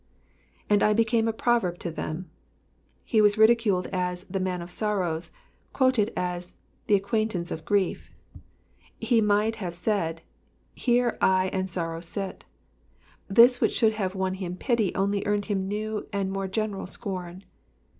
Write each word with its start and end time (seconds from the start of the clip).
^^And 0.67 0.81
I 0.81 0.93
became 0.93 1.27
a 1.27 1.31
proverb 1.31 1.77
to 1.81 1.91
thetn,"" 1.91 2.25
He 3.05 3.21
was 3.21 3.37
ridiculed 3.37 3.85
as 3.93 4.23
'* 4.25 4.29
the 4.31 4.39
man 4.39 4.59
of 4.63 4.71
sorrows/' 4.71 5.29
quoted 5.73 6.11
as 6.17 6.53
*' 6.69 6.87
the 6.87 6.95
acquaintance 6.95 7.51
of 7.51 7.65
grief.'' 7.65 8.09
He 8.97 9.21
might 9.21 9.57
have 9.57 9.75
said, 9.75 10.23
here 10.73 11.19
I 11.21 11.49
and 11.49 11.69
sorrow 11.69 12.01
sit.'' 12.01 12.45
This 13.27 13.61
which 13.61 13.75
should 13.77 13.93
have 13.93 14.15
won 14.15 14.33
him 14.33 14.55
pity 14.55 14.91
only 14.95 15.23
earned 15.27 15.45
him 15.45 15.67
new 15.67 16.07
and 16.11 16.31
more 16.31 16.47
general 16.47 16.87
scorn. 16.87 17.43